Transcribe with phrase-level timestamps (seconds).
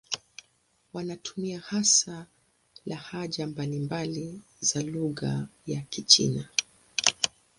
[0.93, 2.25] Wanatumia hasa
[2.85, 6.49] lahaja mbalimbali za lugha ya Kichina.